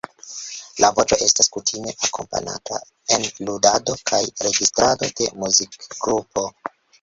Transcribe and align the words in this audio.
La 0.83 0.87
voĉo 0.99 1.17
estas 1.25 1.49
kutime 1.57 1.93
akompanata 2.07 2.79
en 3.17 3.27
ludado 3.49 3.95
kaj 4.13 4.23
registrado 4.47 5.11
de 5.21 5.29
muzikgrupo. 5.45 6.49